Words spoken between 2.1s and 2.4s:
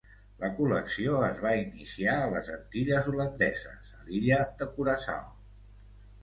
a